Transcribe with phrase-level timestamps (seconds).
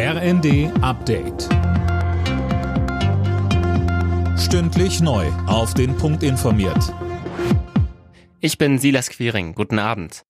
[0.00, 1.48] RND Update.
[4.38, 5.26] Stündlich neu.
[5.48, 6.94] Auf den Punkt informiert.
[8.38, 9.56] Ich bin Silas Quiring.
[9.56, 10.22] Guten Abend.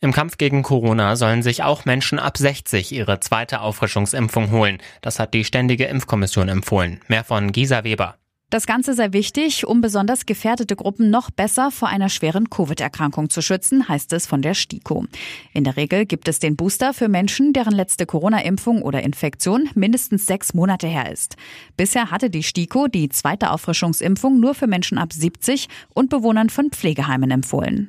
[0.00, 4.76] Im Kampf gegen Corona sollen sich auch Menschen ab 60 ihre zweite Auffrischungsimpfung holen.
[5.00, 7.00] Das hat die Ständige Impfkommission empfohlen.
[7.08, 8.18] Mehr von Gisa Weber.
[8.54, 13.42] Das Ganze sei wichtig, um besonders gefährdete Gruppen noch besser vor einer schweren Covid-Erkrankung zu
[13.42, 15.06] schützen, heißt es von der STIKO.
[15.52, 20.26] In der Regel gibt es den Booster für Menschen, deren letzte Corona-Impfung oder Infektion mindestens
[20.26, 21.34] sechs Monate her ist.
[21.76, 26.70] Bisher hatte die STIKO die zweite Auffrischungsimpfung nur für Menschen ab 70 und Bewohnern von
[26.70, 27.88] Pflegeheimen empfohlen.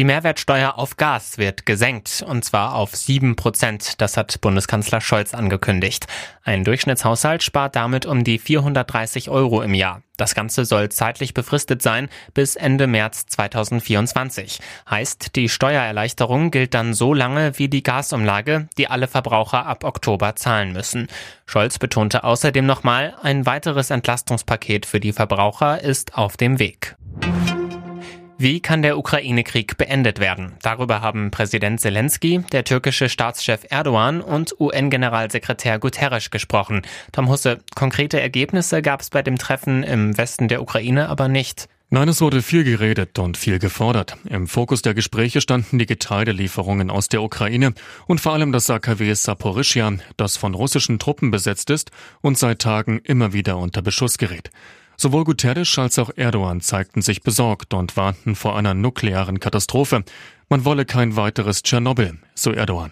[0.00, 4.00] Die Mehrwertsteuer auf Gas wird gesenkt, und zwar auf sieben Prozent.
[4.00, 6.06] Das hat Bundeskanzler Scholz angekündigt.
[6.42, 10.00] Ein Durchschnittshaushalt spart damit um die 430 Euro im Jahr.
[10.16, 14.60] Das Ganze soll zeitlich befristet sein bis Ende März 2024.
[14.88, 20.34] Heißt, die Steuererleichterung gilt dann so lange wie die Gasumlage, die alle Verbraucher ab Oktober
[20.34, 21.08] zahlen müssen.
[21.44, 26.96] Scholz betonte außerdem nochmal, ein weiteres Entlastungspaket für die Verbraucher ist auf dem Weg.
[28.42, 30.54] Wie kann der Ukraine-Krieg beendet werden?
[30.62, 36.80] Darüber haben Präsident Zelensky, der türkische Staatschef Erdogan und UN-Generalsekretär Guterres gesprochen.
[37.12, 41.68] Tom Husse, konkrete Ergebnisse gab es bei dem Treffen im Westen der Ukraine aber nicht.
[41.90, 44.16] Nein, es wurde viel geredet und viel gefordert.
[44.24, 47.74] Im Fokus der Gespräche standen die Getreidelieferungen aus der Ukraine
[48.06, 51.90] und vor allem das AKW Saporischia, das von russischen Truppen besetzt ist
[52.22, 54.50] und seit Tagen immer wieder unter Beschuss gerät.
[55.00, 60.04] Sowohl Guterres als auch Erdogan zeigten sich besorgt und warnten vor einer nuklearen Katastrophe.
[60.50, 62.90] Man wolle kein weiteres Tschernobyl, so Erdogan.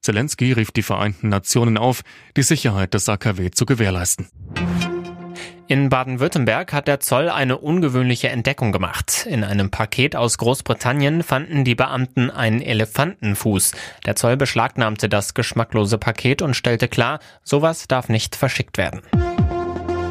[0.00, 2.02] Zelensky rief die Vereinten Nationen auf,
[2.36, 4.26] die Sicherheit des AKW zu gewährleisten.
[5.68, 9.24] In Baden-Württemberg hat der Zoll eine ungewöhnliche Entdeckung gemacht.
[9.30, 13.74] In einem Paket aus Großbritannien fanden die Beamten einen Elefantenfuß.
[14.06, 19.02] Der Zoll beschlagnahmte das geschmacklose Paket und stellte klar, sowas darf nicht verschickt werden.